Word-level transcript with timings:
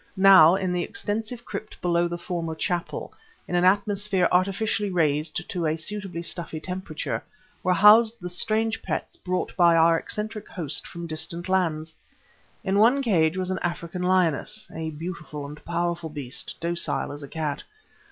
Now, 0.17 0.55
in 0.55 0.73
the 0.73 0.81
extensive 0.81 1.45
crypt 1.45 1.79
below 1.79 2.07
the 2.07 2.17
former 2.17 2.55
chapel, 2.55 3.13
in 3.47 3.53
an 3.53 3.63
atmosphere 3.63 4.27
artificially 4.31 4.89
raised 4.89 5.47
to 5.47 5.67
a 5.67 5.77
suitably 5.77 6.23
stuffy 6.23 6.59
temperature, 6.59 7.23
were 7.61 7.75
housed 7.75 8.19
the 8.19 8.27
strange 8.27 8.81
pets 8.81 9.15
brought 9.15 9.55
by 9.55 9.75
our 9.75 9.99
eccentric 9.99 10.47
host 10.47 10.87
from 10.87 11.05
distant 11.05 11.47
lands. 11.47 11.95
In 12.63 12.79
one 12.79 13.03
cage 13.03 13.37
was 13.37 13.51
an 13.51 13.59
African 13.61 14.01
lioness, 14.01 14.67
a 14.73 14.89
beautiful 14.89 15.45
and 15.45 15.63
powerful 15.65 16.09
beast, 16.09 16.55
docile 16.59 17.11
as 17.11 17.21
a 17.21 17.27
cat. 17.27 17.63